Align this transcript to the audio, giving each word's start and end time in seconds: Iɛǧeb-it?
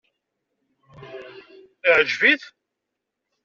Iɛǧeb-it? 1.89 2.43